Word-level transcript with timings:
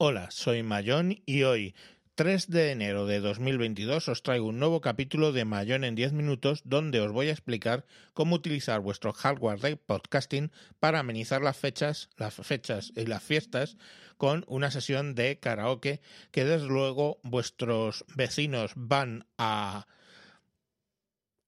Hola, 0.00 0.30
soy 0.30 0.62
Mayón 0.62 1.24
y 1.26 1.42
hoy, 1.42 1.74
3 2.14 2.50
de 2.50 2.70
enero 2.70 3.06
de 3.06 3.18
2022, 3.18 4.08
os 4.08 4.22
traigo 4.22 4.46
un 4.46 4.60
nuevo 4.60 4.80
capítulo 4.80 5.32
de 5.32 5.44
Mayón 5.44 5.82
en 5.82 5.96
10 5.96 6.12
minutos 6.12 6.62
donde 6.64 7.00
os 7.00 7.10
voy 7.10 7.26
a 7.26 7.32
explicar 7.32 7.84
cómo 8.14 8.36
utilizar 8.36 8.78
vuestro 8.78 9.12
hardware 9.12 9.58
de 9.58 9.76
podcasting 9.76 10.52
para 10.78 11.00
amenizar 11.00 11.42
las 11.42 11.56
fechas, 11.56 12.10
las 12.16 12.34
fechas 12.34 12.92
y 12.94 13.06
las 13.06 13.24
fiestas 13.24 13.76
con 14.18 14.44
una 14.46 14.70
sesión 14.70 15.16
de 15.16 15.40
karaoke 15.40 16.00
que 16.30 16.44
desde 16.44 16.68
luego 16.68 17.18
vuestros 17.24 18.04
vecinos 18.14 18.74
van 18.76 19.26
a 19.36 19.88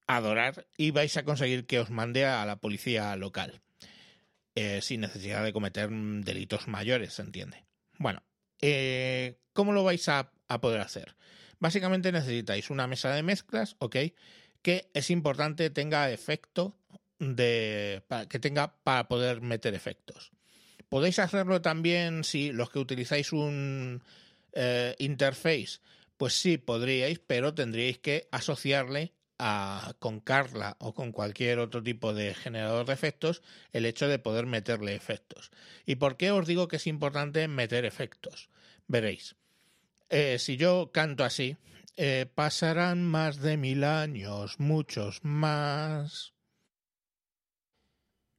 adorar 0.08 0.66
y 0.76 0.90
vais 0.90 1.16
a 1.16 1.22
conseguir 1.22 1.66
que 1.66 1.78
os 1.78 1.90
mande 1.90 2.26
a 2.26 2.44
la 2.46 2.56
policía 2.56 3.14
local. 3.14 3.60
Eh, 4.56 4.80
sin 4.82 5.02
necesidad 5.02 5.44
de 5.44 5.52
cometer 5.52 5.88
delitos 5.88 6.66
mayores, 6.66 7.14
se 7.14 7.22
entiende. 7.22 7.64
Bueno, 7.96 8.24
eh, 8.60 9.38
¿cómo 9.52 9.72
lo 9.72 9.84
vais 9.84 10.08
a, 10.08 10.32
poder 10.60 10.80
hacer? 10.80 11.16
Básicamente 11.58 12.12
necesitáis 12.12 12.70
una 12.70 12.86
mesa 12.86 13.14
de 13.14 13.22
mezclas, 13.22 13.76
¿ok? 13.78 13.96
Que 14.62 14.90
es 14.94 15.10
importante 15.10 15.70
tenga 15.70 16.10
efecto 16.10 16.76
de. 17.18 18.02
que 18.28 18.38
tenga 18.38 18.74
para 18.82 19.08
poder 19.08 19.40
meter 19.40 19.74
efectos. 19.74 20.32
Podéis 20.88 21.18
hacerlo 21.18 21.62
también 21.62 22.24
si 22.24 22.52
los 22.52 22.70
que 22.70 22.80
utilizáis 22.80 23.32
un 23.32 24.02
eh, 24.52 24.96
interface, 24.98 25.80
pues 26.16 26.34
sí 26.34 26.58
podríais, 26.58 27.20
pero 27.20 27.54
tendríais 27.54 27.98
que 27.98 28.28
asociarle 28.32 29.12
con 29.98 30.20
Carla 30.20 30.76
o 30.80 30.94
con 30.94 31.12
cualquier 31.12 31.58
otro 31.58 31.82
tipo 31.82 32.12
de 32.12 32.34
generador 32.34 32.86
de 32.86 32.92
efectos 32.92 33.42
el 33.72 33.86
hecho 33.86 34.08
de 34.08 34.18
poder 34.18 34.46
meterle 34.46 34.94
efectos. 34.94 35.50
¿Y 35.86 35.96
por 35.96 36.16
qué 36.16 36.30
os 36.30 36.46
digo 36.46 36.68
que 36.68 36.76
es 36.76 36.86
importante 36.86 37.48
meter 37.48 37.84
efectos? 37.84 38.50
Veréis. 38.86 39.36
Eh, 40.10 40.38
si 40.38 40.56
yo 40.56 40.90
canto 40.92 41.24
así, 41.24 41.56
eh, 41.96 42.26
pasarán 42.34 43.06
más 43.06 43.40
de 43.40 43.56
mil 43.56 43.84
años, 43.84 44.58
muchos 44.58 45.24
más. 45.24 46.34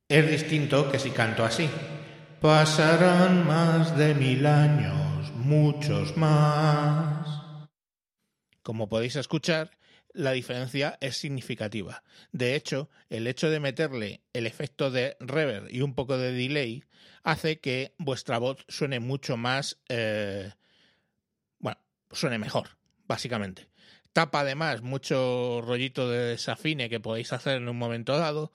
Es 0.07 0.29
distinto 0.29 0.91
que 0.91 0.99
si 0.99 1.11
canto 1.11 1.45
así. 1.45 1.69
Pasarán 2.41 3.47
más 3.47 3.97
de 3.97 4.13
mil 4.13 4.45
años, 4.45 5.31
muchos 5.35 6.17
más. 6.17 7.67
Como 8.61 8.89
podéis 8.89 9.15
escuchar, 9.15 9.71
la 10.13 10.31
diferencia 10.31 10.97
es 11.01 11.17
significativa. 11.17 12.03
De 12.31 12.55
hecho, 12.55 12.89
el 13.09 13.27
hecho 13.27 13.49
de 13.49 13.59
meterle 13.59 14.21
el 14.33 14.47
efecto 14.47 14.91
de 14.91 15.17
reverb 15.19 15.67
y 15.69 15.81
un 15.81 15.95
poco 15.95 16.17
de 16.17 16.31
delay 16.31 16.83
hace 17.23 17.59
que 17.59 17.93
vuestra 17.97 18.37
voz 18.37 18.65
suene 18.67 18.99
mucho 18.99 19.37
más, 19.37 19.79
eh, 19.89 20.51
bueno, 21.59 21.79
suene 22.11 22.37
mejor, 22.37 22.77
básicamente. 23.07 23.67
Tapa 24.13 24.41
además 24.41 24.81
mucho 24.81 25.61
rollito 25.61 26.09
de 26.09 26.19
desafine 26.19 26.89
que 26.89 26.99
podéis 26.99 27.31
hacer 27.31 27.57
en 27.57 27.69
un 27.69 27.77
momento 27.77 28.17
dado 28.17 28.51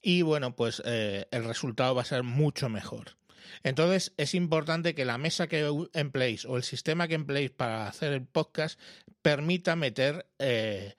y 0.00 0.22
bueno, 0.22 0.54
pues 0.54 0.82
eh, 0.84 1.26
el 1.30 1.44
resultado 1.44 1.94
va 1.94 2.02
a 2.02 2.06
ser 2.06 2.22
mucho 2.22 2.68
mejor. 2.68 3.16
Entonces 3.62 4.12
es 4.16 4.34
importante 4.34 4.94
que 4.94 5.04
la 5.04 5.18
mesa 5.18 5.46
que 5.46 5.70
empleéis 5.92 6.44
o 6.44 6.56
el 6.56 6.62
sistema 6.62 7.08
que 7.08 7.14
empleéis 7.14 7.50
para 7.50 7.88
hacer 7.88 8.12
el 8.12 8.26
podcast 8.26 8.78
permita 9.22 9.76
meter, 9.76 10.26
eh, 10.38 10.94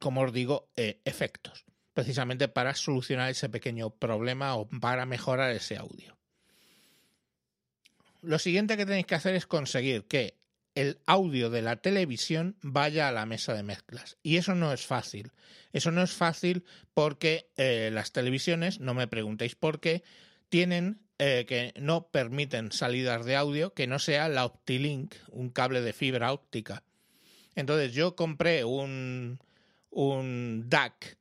como 0.00 0.22
os 0.22 0.32
digo, 0.32 0.70
eh, 0.76 1.00
efectos, 1.04 1.64
precisamente 1.94 2.48
para 2.48 2.74
solucionar 2.74 3.30
ese 3.30 3.48
pequeño 3.48 3.90
problema 3.90 4.56
o 4.56 4.68
para 4.68 5.06
mejorar 5.06 5.52
ese 5.52 5.76
audio. 5.76 6.16
Lo 8.22 8.38
siguiente 8.38 8.76
que 8.76 8.86
tenéis 8.86 9.06
que 9.06 9.14
hacer 9.14 9.34
es 9.34 9.46
conseguir 9.46 10.04
que 10.06 10.38
el 10.74 11.00
audio 11.06 11.50
de 11.50 11.60
la 11.60 11.76
televisión 11.76 12.56
vaya 12.62 13.08
a 13.08 13.12
la 13.12 13.26
mesa 13.26 13.52
de 13.52 13.64
mezclas. 13.64 14.16
Y 14.22 14.36
eso 14.36 14.54
no 14.54 14.72
es 14.72 14.86
fácil. 14.86 15.32
Eso 15.72 15.90
no 15.90 16.02
es 16.02 16.12
fácil 16.12 16.64
porque 16.94 17.50
eh, 17.56 17.90
las 17.92 18.12
televisiones, 18.12 18.78
no 18.78 18.94
me 18.94 19.08
preguntéis 19.08 19.56
por 19.56 19.80
qué, 19.80 20.04
tienen 20.48 21.00
eh, 21.18 21.46
que 21.48 21.72
no 21.80 22.08
permiten 22.08 22.72
salidas 22.72 23.24
de 23.24 23.36
audio 23.36 23.74
que 23.74 23.86
no 23.86 23.98
sea 23.98 24.28
la 24.28 24.44
OptiLink, 24.44 25.14
un 25.30 25.50
cable 25.50 25.80
de 25.80 25.92
fibra 25.92 26.32
óptica. 26.32 26.84
Entonces 27.54 27.92
yo 27.92 28.14
compré 28.14 28.64
un, 28.64 29.40
un 29.90 30.64
DAC 30.68 31.18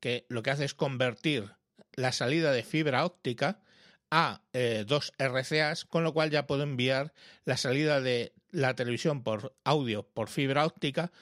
que 0.00 0.26
lo 0.28 0.42
que 0.42 0.50
hace 0.50 0.64
es 0.64 0.74
convertir 0.74 1.52
la 1.94 2.12
salida 2.12 2.52
de 2.52 2.64
fibra 2.64 3.04
óptica 3.04 3.60
a 4.10 4.42
eh, 4.52 4.84
dos 4.86 5.12
RCAs, 5.18 5.84
con 5.84 6.04
lo 6.04 6.12
cual 6.12 6.30
ya 6.30 6.46
puedo 6.46 6.62
enviar 6.62 7.12
la 7.44 7.56
salida 7.56 8.00
de 8.00 8.32
la 8.50 8.74
televisión 8.74 9.22
por 9.22 9.54
audio 9.64 10.02
por 10.02 10.28
fibra 10.28 10.66
óptica 10.66 11.12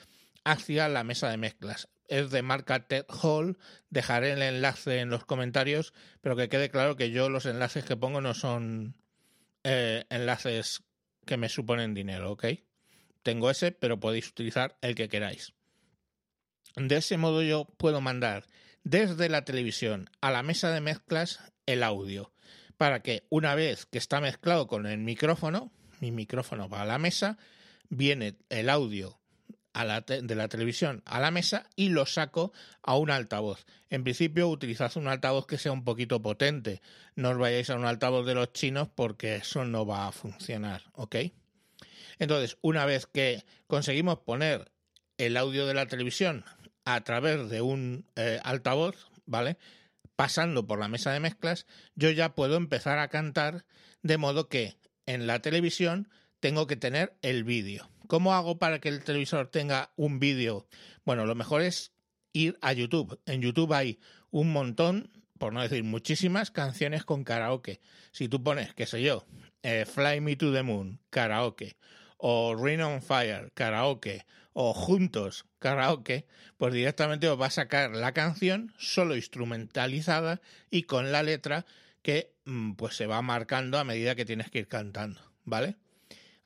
hacia 0.44 0.88
la 0.88 1.04
mesa 1.04 1.28
de 1.30 1.36
mezclas 1.36 1.88
es 2.08 2.30
de 2.30 2.42
marca 2.42 2.86
Ted 2.86 3.06
Hall. 3.08 3.58
Dejaré 3.90 4.32
el 4.32 4.42
enlace 4.42 5.00
en 5.00 5.10
los 5.10 5.24
comentarios, 5.24 5.92
pero 6.20 6.36
que 6.36 6.48
quede 6.48 6.70
claro 6.70 6.96
que 6.96 7.10
yo 7.10 7.28
los 7.28 7.46
enlaces 7.46 7.84
que 7.84 7.96
pongo 7.96 8.20
no 8.20 8.34
son 8.34 8.96
eh, 9.62 10.04
enlaces 10.10 10.82
que 11.24 11.36
me 11.36 11.48
suponen 11.48 11.94
dinero, 11.94 12.32
¿ok? 12.32 12.46
Tengo 13.22 13.50
ese, 13.50 13.72
pero 13.72 14.00
podéis 14.00 14.28
utilizar 14.28 14.76
el 14.82 14.94
que 14.94 15.08
queráis. 15.08 15.54
De 16.76 16.96
ese 16.96 17.16
modo 17.16 17.42
yo 17.42 17.66
puedo 17.76 18.00
mandar 18.00 18.46
desde 18.82 19.28
la 19.28 19.44
televisión 19.44 20.10
a 20.20 20.30
la 20.30 20.42
mesa 20.42 20.70
de 20.70 20.80
mezclas 20.80 21.40
el 21.66 21.82
audio, 21.82 22.32
para 22.76 23.00
que 23.00 23.26
una 23.30 23.54
vez 23.54 23.86
que 23.86 23.98
está 23.98 24.20
mezclado 24.20 24.66
con 24.66 24.86
el 24.86 24.98
micrófono, 24.98 25.72
mi 26.00 26.12
micrófono 26.12 26.68
va 26.68 26.82
a 26.82 26.86
la 26.86 26.98
mesa, 26.98 27.38
viene 27.88 28.36
el 28.50 28.68
audio 28.68 29.18
de 29.74 30.34
la 30.34 30.48
televisión 30.48 31.02
a 31.04 31.20
la 31.20 31.30
mesa 31.30 31.68
y 31.74 31.88
lo 31.88 32.06
saco 32.06 32.52
a 32.82 32.96
un 32.96 33.10
altavoz. 33.10 33.66
En 33.90 34.04
principio 34.04 34.48
utilizad 34.48 34.96
un 34.96 35.08
altavoz 35.08 35.46
que 35.46 35.58
sea 35.58 35.72
un 35.72 35.84
poquito 35.84 36.22
potente. 36.22 36.80
No 37.16 37.30
os 37.30 37.38
vayáis 37.38 37.70
a 37.70 37.76
un 37.76 37.84
altavoz 37.84 38.24
de 38.24 38.34
los 38.34 38.52
chinos 38.52 38.88
porque 38.94 39.36
eso 39.36 39.64
no 39.64 39.84
va 39.84 40.06
a 40.06 40.12
funcionar, 40.12 40.82
¿ok? 40.92 41.16
Entonces, 42.18 42.56
una 42.60 42.86
vez 42.86 43.06
que 43.06 43.44
conseguimos 43.66 44.20
poner 44.20 44.70
el 45.18 45.36
audio 45.36 45.66
de 45.66 45.74
la 45.74 45.86
televisión 45.86 46.44
a 46.84 47.02
través 47.02 47.48
de 47.50 47.60
un 47.60 48.06
eh, 48.14 48.40
altavoz, 48.44 49.08
¿vale? 49.26 49.58
Pasando 50.16 50.66
por 50.66 50.78
la 50.78 50.88
mesa 50.88 51.12
de 51.12 51.20
mezclas, 51.20 51.66
yo 51.96 52.10
ya 52.10 52.34
puedo 52.34 52.56
empezar 52.56 52.98
a 52.98 53.08
cantar 53.08 53.64
de 54.02 54.18
modo 54.18 54.48
que 54.48 54.76
en 55.06 55.26
la 55.26 55.40
televisión 55.40 56.08
tengo 56.44 56.66
que 56.66 56.76
tener 56.76 57.16
el 57.22 57.42
vídeo. 57.42 57.88
¿Cómo 58.06 58.34
hago 58.34 58.58
para 58.58 58.78
que 58.78 58.90
el 58.90 59.02
televisor 59.02 59.50
tenga 59.50 59.94
un 59.96 60.20
vídeo? 60.20 60.66
Bueno, 61.06 61.24
lo 61.24 61.34
mejor 61.34 61.62
es 61.62 61.94
ir 62.34 62.58
a 62.60 62.74
YouTube. 62.74 63.18
En 63.24 63.40
YouTube 63.40 63.72
hay 63.72 63.98
un 64.30 64.52
montón, 64.52 65.10
por 65.38 65.54
no 65.54 65.62
decir 65.62 65.84
muchísimas, 65.84 66.50
canciones 66.50 67.02
con 67.06 67.24
karaoke. 67.24 67.80
Si 68.12 68.28
tú 68.28 68.42
pones, 68.42 68.74
qué 68.74 68.84
sé 68.84 69.00
yo, 69.00 69.24
eh, 69.62 69.86
Fly 69.86 70.20
Me 70.20 70.36
to 70.36 70.52
the 70.52 70.62
Moon, 70.62 71.00
karaoke, 71.08 71.78
o 72.18 72.54
Rain 72.54 72.82
on 72.82 73.00
Fire, 73.00 73.50
karaoke, 73.54 74.26
o 74.52 74.74
Juntos, 74.74 75.46
karaoke, 75.58 76.26
pues 76.58 76.74
directamente 76.74 77.26
os 77.26 77.40
va 77.40 77.46
a 77.46 77.50
sacar 77.50 77.92
la 77.92 78.12
canción 78.12 78.74
solo 78.76 79.16
instrumentalizada 79.16 80.42
y 80.70 80.82
con 80.82 81.10
la 81.10 81.22
letra 81.22 81.64
que 82.02 82.34
mm, 82.44 82.72
pues 82.72 82.96
se 82.96 83.06
va 83.06 83.22
marcando 83.22 83.78
a 83.78 83.84
medida 83.84 84.14
que 84.14 84.26
tienes 84.26 84.50
que 84.50 84.58
ir 84.58 84.68
cantando, 84.68 85.22
¿vale? 85.44 85.76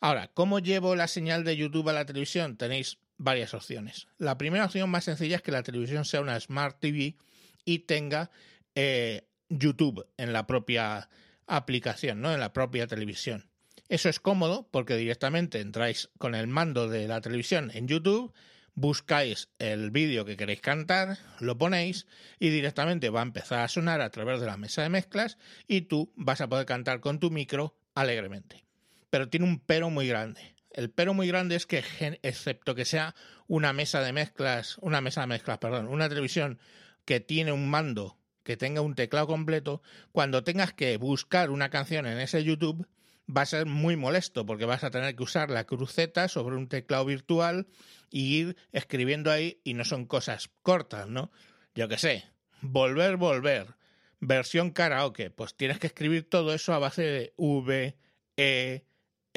Ahora, 0.01 0.31
¿cómo 0.33 0.61
llevo 0.61 0.95
la 0.95 1.09
señal 1.09 1.43
de 1.43 1.57
YouTube 1.57 1.89
a 1.89 1.93
la 1.93 2.07
televisión? 2.07 2.57
Tenéis 2.57 2.99
varias 3.17 3.53
opciones. 3.53 4.07
La 4.17 4.39
primera 4.39 4.65
opción 4.65 4.89
más 4.91 5.05
sencilla 5.05 5.37
es 5.37 5.43
que 5.43 5.51
la 5.51 5.65
televisión 5.65 6.05
sea 6.05 6.21
una 6.21 6.39
Smart 6.39 6.79
TV 6.79 7.17
y 7.65 7.81
tenga 7.81 8.31
eh, 8.77 9.27
YouTube 9.49 10.07
en 10.17 10.33
la 10.33 10.47
propia 10.47 11.09
aplicación, 11.49 12.21
¿no? 12.21 12.33
En 12.33 12.39
la 12.39 12.53
propia 12.53 12.87
televisión. 12.87 13.51
Eso 13.89 14.09
es 14.09 14.21
cómodo 14.21 14.69
porque 14.71 14.97
directamente 14.97 15.61
entráis 15.61 16.11
con 16.19 16.37
el 16.37 16.47
mando 16.47 16.89
de 16.89 17.09
la 17.09 17.21
televisión 17.21 17.73
en 17.75 17.89
YouTube, 17.89 18.33
buscáis 18.75 19.49
el 19.59 19.91
vídeo 19.91 20.25
que 20.25 20.37
queréis 20.37 20.61
cantar, 20.61 21.19
lo 21.41 21.59
ponéis 21.59 22.07
y 22.39 22.51
directamente 22.51 23.11
va 23.11 23.21
a 23.21 23.25
empezar 23.25 23.61
a 23.61 23.69
sonar 23.69 24.01
a 24.01 24.11
través 24.11 24.39
de 24.39 24.47
la 24.47 24.59
mesa 24.59 24.83
de 24.83 24.91
mezclas 24.91 25.39
y 25.67 25.83
tú 25.83 26.13
vas 26.15 26.41
a 26.41 26.49
poder 26.49 26.67
cantar 26.67 27.01
con 27.01 27.19
tu 27.19 27.33
micro 27.33 27.77
alegremente 27.95 28.68
pero 29.11 29.29
tiene 29.29 29.47
un 29.47 29.61
pero 29.61 29.91
muy 29.91 30.09
grande. 30.09 30.55
El 30.71 30.91
pero 30.91 31.15
muy 31.15 31.27
grande 31.27 31.57
es 31.57 31.67
que, 31.67 31.83
excepto 32.23 32.75
que 32.75 32.85
sea 32.85 33.15
una 33.47 33.73
mesa 33.73 34.01
de 34.01 34.13
mezclas, 34.13 34.79
una 34.81 35.01
mesa 35.01 35.23
de 35.23 35.29
mezclas, 35.29 35.59
perdón, 35.59 35.89
una 35.89 36.09
televisión 36.09 36.59
que 37.05 37.21
tiene 37.21 37.53
un 37.53 37.69
mando 37.69 38.19
que 38.49 38.57
tenga 38.57 38.81
un 38.81 38.95
teclado 38.95 39.27
completo, 39.27 39.83
cuando 40.11 40.43
tengas 40.43 40.73
que 40.73 40.97
buscar 40.97 41.51
una 41.51 41.69
canción 41.69 42.07
en 42.07 42.19
ese 42.19 42.43
YouTube, 42.43 42.89
va 43.29 43.43
a 43.43 43.47
ser 43.47 43.67
muy 43.67 43.95
molesto 43.95 44.47
porque 44.47 44.65
vas 44.65 44.85
a 44.85 44.91
tener 44.91 45.15
que 45.15 45.23
usar 45.23 45.51
la 45.51 45.65
cruceta 45.65 46.29
sobre 46.29 46.57
un 46.57 46.67
teclado 46.67 47.05
virtual 47.05 47.67
y 48.11 48.37
ir 48.39 48.57
escribiendo 48.73 49.31
ahí 49.31 49.61
y 49.65 49.75
no 49.75 49.85
son 49.85 50.07
cosas 50.07 50.49
cortas, 50.63 51.09
¿no? 51.09 51.31
Yo 51.75 51.89
qué 51.89 51.99
sé, 51.99 52.25
volver, 52.63 53.19
volver, 53.19 53.75
versión 54.19 54.71
karaoke, 54.71 55.31
pues 55.31 55.55
tienes 55.55 55.79
que 55.79 55.89
escribir 55.89 56.27
todo 56.27 56.55
eso 56.55 56.73
a 56.73 56.79
base 56.79 57.03
de 57.03 57.35
V, 57.37 57.99
E, 58.39 58.87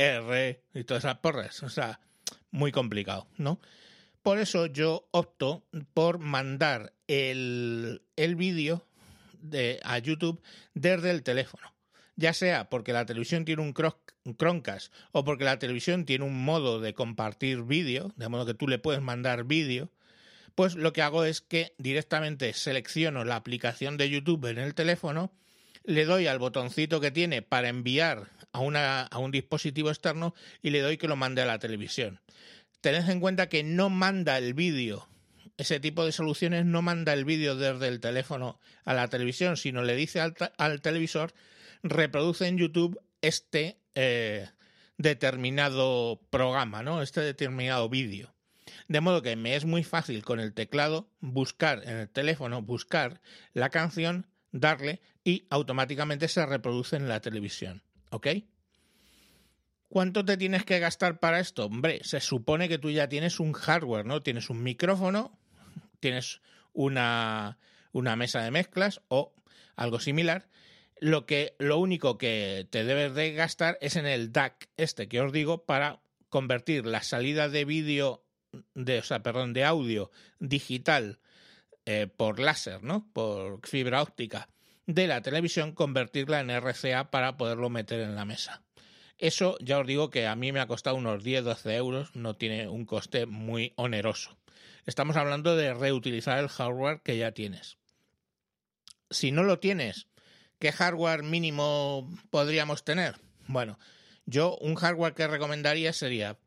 R 0.01 0.63
y 0.74 0.83
todas 0.83 1.03
esas 1.03 1.18
porras. 1.18 1.63
O 1.63 1.69
sea, 1.69 2.00
muy 2.51 2.71
complicado, 2.71 3.27
¿no? 3.38 3.59
Por 4.24 4.38
eso 4.38 4.68
yo 4.68 5.07
opto 5.12 5.63
por 5.94 6.19
mandar 6.19 6.94
el, 7.07 8.03
el 8.15 8.36
vídeo 8.36 8.86
a 9.83 9.98
YouTube 9.98 10.42
desde 10.74 11.09
el 11.12 11.24
teléfono. 11.24 11.74
Ya 12.15 12.33
sea 12.33 12.69
porque 12.69 12.94
la 12.94 13.06
televisión 13.06 13.45
tiene 13.45 13.63
un, 13.63 13.74
un 14.25 14.38
Chromecast 14.38 14.94
o 15.12 15.24
porque 15.24 15.44
la 15.44 15.57
televisión 15.57 16.06
tiene 16.06 16.25
un 16.25 16.44
modo 16.44 16.80
de 16.80 16.94
compartir 16.94 17.63
vídeo, 17.63 18.13
de 18.15 18.30
modo 18.30 18.45
que 18.45 18.53
tú 18.53 18.68
le 18.68 18.77
puedes 18.77 19.01
mandar 19.01 19.45
vídeo, 19.45 19.92
pues 20.53 20.75
lo 20.75 20.94
que 20.94 21.01
hago 21.01 21.24
es 21.24 21.42
que 21.42 21.74
directamente 21.77 22.53
selecciono 22.53 23.24
la 23.24 23.38
aplicación 23.38 23.98
de 23.98 24.09
YouTube 24.09 24.45
en 24.45 24.59
el 24.59 24.75
teléfono, 24.75 25.31
le 25.83 26.06
doy 26.06 26.27
al 26.27 26.38
botoncito 26.38 27.00
que 27.00 27.09
tiene 27.09 27.42
para 27.42 27.69
enviar 27.69 28.27
a, 28.51 28.59
una, 28.59 29.03
a 29.03 29.18
un 29.19 29.31
dispositivo 29.31 29.89
externo 29.89 30.33
y 30.62 30.69
le 30.69 30.81
doy 30.81 30.98
que 30.98 31.07
lo 31.07 31.15
mande 31.15 31.42
a 31.42 31.45
la 31.45 31.59
televisión 31.59 32.19
tened 32.81 33.07
en 33.09 33.19
cuenta 33.19 33.48
que 33.48 33.63
no 33.63 33.89
manda 33.89 34.38
el 34.38 34.53
vídeo. 34.53 35.07
Ese 35.57 35.80
tipo 35.80 36.03
de 36.03 36.12
soluciones 36.12 36.65
no 36.65 36.81
manda 36.81 37.13
el 37.13 37.24
vídeo 37.24 37.56
desde 37.56 37.88
el 37.88 38.00
teléfono 38.00 38.59
a 38.83 38.94
la 38.94 39.07
televisión, 39.07 39.57
sino 39.57 39.83
le 39.83 39.95
dice 39.95 40.19
al, 40.19 40.81
televisor, 40.81 41.33
reproduce 41.83 42.48
en 42.48 42.57
YouTube 42.57 43.00
este 43.21 43.77
eh, 43.94 44.50
determinado 44.98 46.19
programa, 46.31 46.81
¿no? 46.81 47.03
Este 47.03 47.21
determinado 47.21 47.89
vídeo. 47.89 48.33
De 48.88 49.01
modo 49.01 49.21
que 49.21 49.36
me 49.36 49.56
es 49.56 49.65
muy 49.65 49.83
fácil 49.83 50.24
con 50.24 50.39
el 50.39 50.53
teclado 50.53 51.07
buscar 51.19 51.83
en 51.83 51.98
el 51.98 52.09
teléfono, 52.09 52.62
buscar 52.62 53.21
la 53.53 53.69
canción, 53.69 54.25
darle 54.51 55.01
y 55.24 55.45
automáticamente 55.51 56.27
se 56.27 56.45
reproduce 56.45 56.95
en 56.95 57.07
la 57.07 57.19
televisión. 57.19 57.83
¿Ok? 58.12 58.28
¿Cuánto 59.88 60.24
te 60.24 60.38
tienes 60.38 60.63
que 60.63 60.80
gastar 60.80 61.19
para 61.19 61.40
esto? 61.40 61.66
Hombre, 61.66 62.02
se 62.04 62.22
supone 62.22 62.69
que 62.69 62.78
tú 62.78 62.90
ya 62.92 63.10
tienes 63.10 63.40
un 63.40 63.52
hardware, 63.54 64.06
¿no? 64.06 64.22
Tienes 64.22 64.50
un 64.50 64.63
micrófono, 64.63 65.38
tienes 66.00 66.42
una, 66.74 67.58
una 67.92 68.16
mesa 68.16 68.42
de 68.42 68.52
mezclas 68.52 69.02
o 69.08 69.34
algo 69.75 70.00
similar. 70.00 70.48
Lo, 71.00 71.25
que, 71.25 71.56
lo 71.58 71.78
único 71.78 72.18
que 72.18 72.68
te 72.69 72.84
debes 72.84 73.16
de 73.16 73.34
gastar 73.34 73.78
es 73.81 73.96
en 73.96 74.06
el 74.06 74.31
DAC 74.31 74.69
este 74.78 75.08
que 75.08 75.19
os 75.19 75.34
digo 75.34 75.66
para 75.66 76.02
convertir 76.30 76.86
la 76.86 77.02
salida 77.02 77.50
de 77.50 77.66
vídeo, 77.66 78.24
de, 78.75 79.00
o 79.00 79.04
sea, 79.04 79.24
perdón, 79.24 79.54
de 79.54 79.66
audio 79.66 80.12
digital 80.40 81.19
eh, 81.86 82.08
por 82.08 82.40
láser, 82.40 82.84
¿no? 82.84 83.10
Por 83.13 83.66
fibra 83.68 84.02
óptica 84.02 84.48
de 84.94 85.08
la 85.08 85.22
televisión, 85.22 85.74
convertirla 85.74 86.40
en 86.40 86.50
RCA 86.50 87.12
para 87.12 87.38
poderlo 87.38 87.70
meter 87.70 88.00
en 88.02 88.16
la 88.16 88.26
mesa. 88.26 88.62
Eso 89.18 89.58
ya 89.60 89.80
os 89.80 89.88
digo 89.88 90.10
que 90.10 90.26
a 90.26 90.36
mí 90.36 90.52
me 90.52 90.60
ha 90.60 90.68
costado 90.68 90.96
unos 90.96 91.24
10-12 91.24 91.76
euros, 91.76 92.16
no 92.16 92.36
tiene 92.36 92.68
un 92.68 92.86
coste 92.86 93.26
muy 93.28 93.74
oneroso. 93.76 94.38
Estamos 94.86 95.16
hablando 95.16 95.56
de 95.56 95.74
reutilizar 95.74 96.40
el 96.40 96.50
hardware 96.50 97.02
que 97.04 97.18
ya 97.18 97.32
tienes. 97.32 97.78
Si 99.12 99.32
no 99.32 99.44
lo 99.44 99.60
tienes, 99.60 100.08
¿qué 100.58 100.72
hardware 100.72 101.22
mínimo 101.22 102.10
podríamos 102.32 102.84
tener? 102.84 103.16
Bueno, 103.48 103.78
yo 104.26 104.58
un 104.58 104.76
hardware 104.76 105.14
que 105.14 105.28
recomendaría 105.28 105.94
sería 105.94 106.40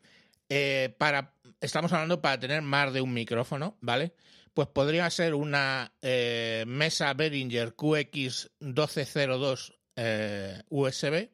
eh, 0.49 0.95
para, 0.99 1.35
estamos 1.61 1.93
hablando 1.93 2.21
para 2.21 2.41
tener 2.41 2.63
más 2.63 2.93
de 2.93 3.03
un 3.03 3.13
micrófono, 3.13 3.77
¿vale? 3.81 4.15
Pues 4.55 4.69
podría 4.69 5.11
ser 5.11 5.35
una 5.35 5.93
eh, 6.01 6.65
mesa 6.67 7.13
Behringer 7.13 7.75
QX1202 7.77 9.75
eh, 9.97 10.63
USB 10.69 11.29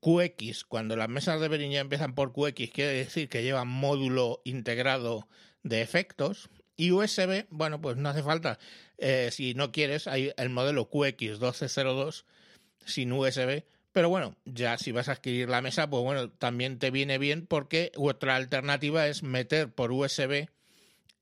QX, 0.00 0.64
cuando 0.64 0.96
las 0.96 1.08
mesas 1.08 1.40
de 1.40 1.48
Behringer 1.48 1.80
empiezan 1.80 2.14
por 2.14 2.32
QX, 2.32 2.70
quiere 2.70 2.92
decir 2.92 3.28
que 3.28 3.42
llevan 3.42 3.68
módulo 3.68 4.40
integrado 4.44 5.28
de 5.62 5.82
efectos. 5.82 6.50
Y 6.76 6.90
USB, 6.92 7.46
bueno, 7.50 7.80
pues 7.80 7.96
no 7.96 8.08
hace 8.08 8.22
falta. 8.22 8.58
Eh, 8.98 9.30
si 9.30 9.54
no 9.54 9.72
quieres, 9.72 10.06
hay 10.06 10.32
el 10.36 10.50
modelo 10.50 10.90
QX1202 10.90 12.24
sin 12.84 13.12
USB. 13.12 13.64
Pero 13.92 14.08
bueno, 14.08 14.36
ya 14.44 14.78
si 14.78 14.90
vas 14.90 15.08
a 15.08 15.12
adquirir 15.12 15.48
la 15.50 15.60
mesa, 15.60 15.90
pues 15.90 16.02
bueno, 16.02 16.30
también 16.30 16.78
te 16.78 16.90
viene 16.90 17.18
bien 17.18 17.46
porque 17.46 17.92
otra 17.96 18.36
alternativa 18.36 19.06
es 19.06 19.22
meter 19.22 19.72
por 19.72 19.92
USB 19.92 20.48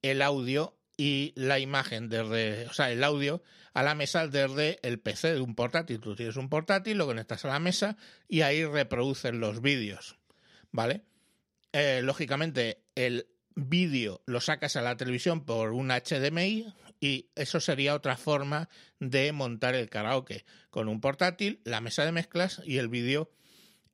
el 0.02 0.22
audio 0.22 0.76
y 0.96 1.32
la 1.34 1.58
imagen 1.58 2.08
desde, 2.08 2.66
o 2.66 2.72
sea, 2.72 2.90
el 2.90 3.02
audio 3.04 3.42
a 3.72 3.82
la 3.82 3.94
mesa 3.94 4.26
desde 4.26 4.78
el 4.82 5.00
PC 5.00 5.34
de 5.34 5.40
un 5.40 5.54
portátil. 5.54 6.00
Tú 6.00 6.14
tienes 6.14 6.36
un 6.36 6.48
portátil, 6.48 6.98
lo 6.98 7.06
conectas 7.06 7.44
a 7.44 7.48
la 7.48 7.58
mesa 7.58 7.96
y 8.28 8.42
ahí 8.42 8.64
reproducen 8.64 9.40
los 9.40 9.62
vídeos, 9.62 10.18
¿vale? 10.70 11.04
Eh, 11.72 12.00
lógicamente, 12.02 12.82
el 12.94 13.28
vídeo 13.54 14.22
lo 14.26 14.40
sacas 14.40 14.76
a 14.76 14.82
la 14.82 14.96
televisión 14.96 15.44
por 15.44 15.72
un 15.72 15.88
HDMI 15.88 16.72
y 17.00 17.30
eso 17.34 17.60
sería 17.60 17.94
otra 17.94 18.16
forma 18.16 18.68
de 18.98 19.32
montar 19.32 19.74
el 19.74 19.88
karaoke 19.88 20.44
con 20.70 20.88
un 20.88 21.00
portátil, 21.00 21.60
la 21.64 21.80
mesa 21.80 22.04
de 22.04 22.12
mezclas 22.12 22.60
y 22.64 22.78
el 22.78 22.88
vídeo 22.88 23.30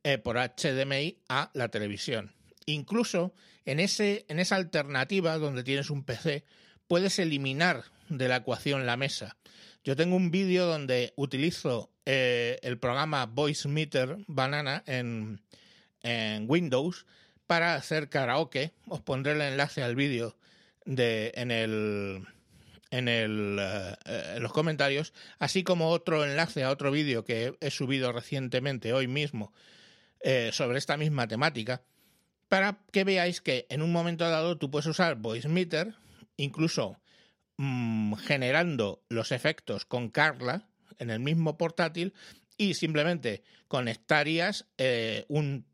eh, 0.03 0.19
por 0.19 0.37
HDMI 0.37 1.23
a 1.29 1.51
la 1.55 1.69
televisión. 1.69 2.35
Incluso 2.67 3.33
en, 3.65 3.81
ese, 3.81 4.27
en 4.29 4.41
esa 4.41 4.57
alternativa 4.57 5.39
donde 5.39 5.65
tienes 5.65 5.91
un 5.91 6.05
PC, 6.05 6.45
puedes 6.89 7.19
eliminar 7.19 7.85
de 8.09 8.29
la 8.29 8.37
ecuación 8.37 8.87
la 8.87 8.97
mesa. 8.97 9.37
Yo 9.85 9.95
tengo 9.95 10.17
un 10.17 10.31
vídeo 10.33 10.67
donde 10.67 11.13
utilizo 11.17 11.91
eh, 12.07 12.59
el 12.63 12.79
programa 12.79 13.27
Voice 13.27 13.69
Meter 13.69 14.17
Banana 14.27 14.83
en, 14.87 15.41
Windows 16.49 17.07
para 17.47 17.75
hacer 17.75 18.09
karaoke. 18.09 18.73
Os 18.89 19.01
pondré 19.01 19.33
el 19.33 19.41
enlace 19.41 19.83
al 19.83 19.97
vídeo 19.97 20.37
de, 20.85 21.33
en, 21.35 21.51
el, 21.51 22.27
en, 22.91 23.09
el, 23.09 23.59
eh, 23.61 23.97
en 24.37 24.43
los 24.43 24.53
comentarios, 24.53 25.13
así 25.41 25.65
como 25.65 25.91
otro 25.91 26.25
enlace 26.25 26.63
a 26.63 26.71
otro 26.71 26.93
vídeo 26.93 27.25
que 27.25 27.57
he 27.61 27.71
subido 27.71 28.13
recientemente, 28.13 28.93
hoy 28.93 29.09
mismo, 29.09 29.53
eh, 30.21 30.51
sobre 30.53 30.79
esta 30.79 30.97
misma 30.97 31.27
temática, 31.27 31.83
para 32.49 32.79
que 32.93 33.05
veáis 33.05 33.41
que 33.41 33.67
en 33.71 33.83
un 33.83 33.93
momento 33.93 34.29
dado 34.29 34.59
tú 34.59 34.71
puedes 34.71 34.87
usar 34.87 35.17
Voice 35.17 35.49
Meter 35.49 35.95
incluso 36.37 37.01
mm, 37.57 38.15
generando 38.15 39.03
los 39.09 39.33
efectos 39.33 39.85
con 39.85 40.11
Carla 40.11 40.69
en 40.99 41.11
el 41.11 41.21
mismo 41.21 41.57
portátil 41.57 42.15
y 42.57 42.75
simplemente 42.75 43.43
conectarías 43.69 44.67
eh, 44.79 45.25
un, 45.29 45.67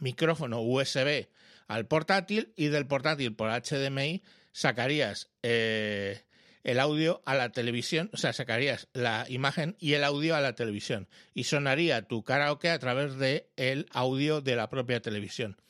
micrófono 0.00 0.60
USB 0.60 1.26
al 1.66 1.86
portátil 1.86 2.52
y 2.54 2.68
del 2.68 2.86
portátil 2.86 3.34
por 3.34 3.50
HDMI 3.50 4.22
sacarías 4.52 5.30
eh, 5.42 6.22
el 6.64 6.80
audio 6.80 7.22
a 7.26 7.34
la 7.34 7.52
televisión, 7.52 8.10
o 8.12 8.16
sea, 8.16 8.32
sacarías 8.32 8.88
la 8.94 9.26
imagen 9.28 9.76
y 9.78 9.92
el 9.92 10.02
audio 10.02 10.34
a 10.34 10.40
la 10.40 10.54
televisión 10.54 11.08
y 11.34 11.44
sonaría 11.44 12.08
tu 12.08 12.24
karaoke 12.24 12.70
a 12.70 12.78
través 12.78 13.16
de 13.18 13.50
el 13.56 13.86
audio 13.92 14.40
de 14.40 14.56
la 14.56 14.70
propia 14.70 15.00
televisión. 15.00 15.60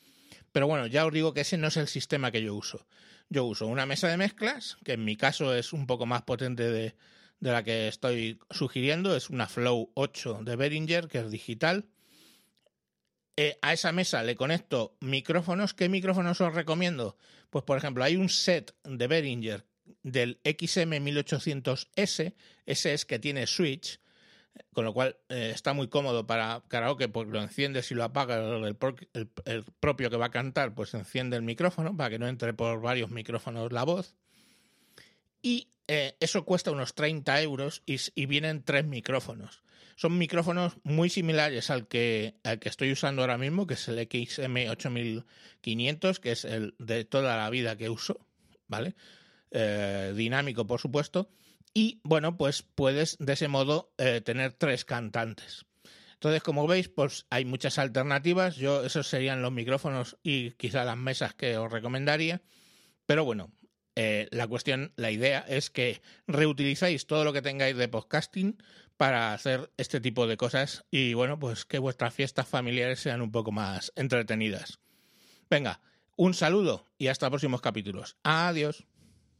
Pero 0.53 0.67
bueno, 0.67 0.87
ya 0.87 1.05
os 1.05 1.13
digo 1.13 1.33
que 1.33 1.41
ese 1.41 1.57
no 1.57 1.67
es 1.67 1.75
el 1.75 1.89
sistema 1.89 2.31
que 2.31 2.41
yo 2.41 2.55
uso. 2.55 2.87
Yo 3.27 3.43
uso 3.43 3.67
una 3.67 3.85
mesa 3.85 4.07
de 4.07 4.15
mezclas, 4.15 4.77
que 4.85 4.93
en 4.93 5.03
mi 5.03 5.17
caso 5.17 5.53
es 5.53 5.73
un 5.73 5.85
poco 5.85 6.05
más 6.05 6.21
potente 6.21 6.71
de, 6.71 6.95
la 7.41 7.63
que 7.63 7.89
estoy 7.89 8.39
sugiriendo, 8.49 9.15
es 9.17 9.29
una 9.29 9.47
Flow 9.47 9.91
8 9.95 10.41
de 10.43 10.55
Behringer, 10.55 11.09
que 11.09 11.19
es 11.19 11.29
digital. 11.29 11.89
Eh, 13.35 13.57
a 13.61 13.73
esa 13.73 13.91
mesa 13.91 14.23
le 14.23 14.37
conecto 14.37 14.95
micrófonos. 15.01 15.73
¿Qué 15.73 15.89
micrófonos 15.89 16.39
os 16.39 16.55
recomiendo? 16.55 17.17
Pues 17.49 17.65
por 17.65 17.77
ejemplo, 17.77 18.05
hay 18.05 18.15
un 18.15 18.29
set 18.29 18.73
de 18.85 19.07
Behringer 19.07 19.65
del 20.03 20.41
XM1800S, 20.43 22.33
ese 22.65 22.93
es 22.93 23.05
que 23.05 23.19
tiene 23.19 23.47
switch, 23.47 23.99
con 24.73 24.85
lo 24.85 24.93
cual 24.93 25.17
eh, 25.29 25.51
está 25.53 25.73
muy 25.73 25.87
cómodo 25.87 26.27
para 26.27 26.63
karaoke 26.67 27.07
porque 27.09 27.31
lo 27.31 27.41
enciendes 27.41 27.89
y 27.91 27.95
lo 27.95 28.03
apagas 28.03 28.61
el, 28.63 28.75
propio 29.79 30.09
que 30.09 30.17
va 30.17 30.25
a 30.27 30.31
cantar 30.31 30.73
pues 30.73 30.93
enciende 30.93 31.35
el 31.37 31.43
micrófono 31.43 31.97
para 31.97 32.09
que 32.09 32.19
no 32.19 32.27
entre 32.27 32.53
por 32.53 32.81
varios 32.81 33.11
micrófonos 33.11 33.71
la 33.71 33.83
voz. 33.83 34.15
Y 35.41 35.69
eh, 35.87 36.15
eso 36.19 36.43
cuesta 36.45 36.71
unos 36.71 36.95
30 36.95 37.41
euros 37.41 37.83
y, 37.85 38.25
vienen 38.25 38.63
tres 38.63 38.85
micrófonos. 38.85 39.61
Son 39.95 40.17
micrófonos 40.17 40.77
muy 40.83 41.09
similares 41.09 41.69
al 41.69 41.87
que, 41.87 42.35
al 42.43 42.59
que 42.59 42.69
estoy 42.69 42.91
usando 42.91 43.21
ahora 43.21 43.37
mismo 43.37 43.67
que 43.67 43.75
es 43.75 43.87
el 43.87 43.99
XM8500 43.99 46.19
que 46.19 46.31
es 46.31 46.43
el 46.43 46.73
de 46.79 47.05
toda 47.05 47.37
la 47.37 47.49
vida 47.49 47.77
que 47.77 47.89
uso 47.89 48.27
vale 48.67 48.95
eh, 49.57 50.13
dinámico 50.15 50.67
por 50.67 50.81
supuesto 50.81 51.29
y 51.73 52.01
bueno, 52.03 52.37
pues 52.37 52.61
puedes 52.61 53.17
de 53.19 53.33
ese 53.33 53.47
modo 53.47 53.93
eh, 53.97 54.21
tener 54.21 54.53
tres 54.53 54.85
cantantes. 54.85 55.65
Entonces, 56.13 56.43
como 56.43 56.67
veis, 56.67 56.89
pues 56.89 57.25
hay 57.29 57.45
muchas 57.45 57.77
alternativas. 57.77 58.55
Yo, 58.55 58.83
esos 58.83 59.07
serían 59.07 59.41
los 59.41 59.51
micrófonos 59.51 60.17
y 60.23 60.51
quizá 60.51 60.83
las 60.83 60.97
mesas 60.97 61.33
que 61.33 61.57
os 61.57 61.71
recomendaría. 61.71 62.41
Pero 63.05 63.25
bueno, 63.25 63.51
eh, 63.95 64.27
la 64.31 64.47
cuestión, 64.47 64.93
la 64.95 65.11
idea 65.11 65.45
es 65.47 65.69
que 65.69 66.01
reutilizáis 66.27 67.07
todo 67.07 67.23
lo 67.23 67.33
que 67.33 67.41
tengáis 67.41 67.77
de 67.77 67.87
podcasting 67.87 68.57
para 68.97 69.33
hacer 69.33 69.71
este 69.77 69.99
tipo 69.99 70.27
de 70.27 70.37
cosas 70.37 70.85
y 70.91 71.13
bueno, 71.13 71.37
pues 71.39 71.65
que 71.65 71.79
vuestras 71.79 72.13
fiestas 72.13 72.47
familiares 72.47 72.99
sean 72.99 73.21
un 73.21 73.31
poco 73.31 73.51
más 73.51 73.91
entretenidas. 73.95 74.79
Venga, 75.49 75.81
un 76.15 76.33
saludo 76.33 76.89
y 76.97 77.07
hasta 77.07 77.29
próximos 77.29 77.61
capítulos. 77.61 78.17
Adiós. 78.23 78.85